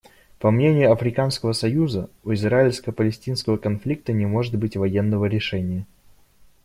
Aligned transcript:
По 0.39 0.49
мнению 0.49 0.91
Африканского 0.91 1.53
союза, 1.53 2.09
у 2.23 2.33
израильско-палестинского 2.33 3.57
конфликта 3.57 4.13
не 4.13 4.25
может 4.25 4.55
быть 4.55 4.75
военного 4.75 5.25
решения. 5.25 5.85